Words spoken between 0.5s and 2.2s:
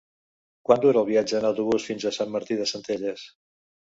Quant dura el viatge en autobús fins a